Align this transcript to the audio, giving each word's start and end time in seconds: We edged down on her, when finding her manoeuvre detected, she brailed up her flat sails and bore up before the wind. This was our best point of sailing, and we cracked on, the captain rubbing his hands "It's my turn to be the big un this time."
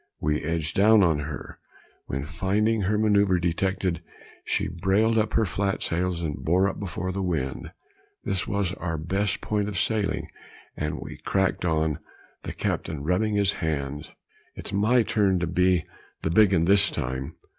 We 0.19 0.41
edged 0.41 0.75
down 0.77 1.03
on 1.03 1.19
her, 1.19 1.59
when 2.07 2.25
finding 2.25 2.81
her 2.81 2.97
manoeuvre 2.97 3.39
detected, 3.39 4.01
she 4.43 4.67
brailed 4.67 5.15
up 5.19 5.33
her 5.33 5.45
flat 5.45 5.83
sails 5.83 6.23
and 6.23 6.37
bore 6.43 6.67
up 6.67 6.79
before 6.79 7.11
the 7.11 7.21
wind. 7.21 7.71
This 8.23 8.47
was 8.47 8.73
our 8.73 8.97
best 8.97 9.41
point 9.41 9.69
of 9.69 9.77
sailing, 9.77 10.27
and 10.75 10.97
we 10.99 11.17
cracked 11.17 11.65
on, 11.65 11.99
the 12.41 12.51
captain 12.53 13.03
rubbing 13.03 13.35
his 13.35 13.51
hands 13.53 14.09
"It's 14.55 14.73
my 14.73 15.03
turn 15.03 15.37
to 15.37 15.45
be 15.45 15.85
the 16.23 16.31
big 16.31 16.51
un 16.51 16.65
this 16.65 16.89
time." 16.89 17.35